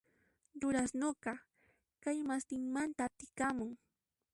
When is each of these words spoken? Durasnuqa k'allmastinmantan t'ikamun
Durasnuqa 0.59 1.33
k'allmastinmantan 2.01 3.11
t'ikamun 3.17 3.71